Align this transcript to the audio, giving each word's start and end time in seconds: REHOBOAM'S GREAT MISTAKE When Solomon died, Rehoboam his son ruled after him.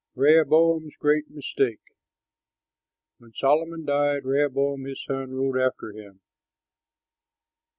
REHOBOAM'S 0.15 0.95
GREAT 0.97 1.29
MISTAKE 1.29 1.79
When 3.19 3.33
Solomon 3.33 3.85
died, 3.85 4.25
Rehoboam 4.25 4.85
his 4.85 4.99
son 5.07 5.29
ruled 5.29 5.57
after 5.59 5.91
him. 5.91 6.21